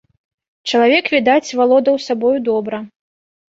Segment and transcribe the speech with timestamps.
[0.71, 2.83] Чалавек, відаць, валодаў сабою добра.